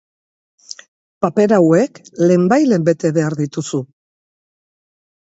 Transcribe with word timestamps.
Paper 1.25 1.53
hauek 1.59 2.01
lehenbailehen 2.31 2.91
bete 2.91 3.15
behar 3.21 3.39
dituzu. 3.45 3.87